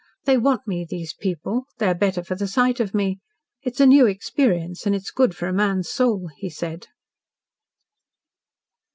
[0.25, 3.19] They want me, these people; they are better for the sight of me.
[3.61, 6.87] It is a new experience, and it is good for a man's soul," he said.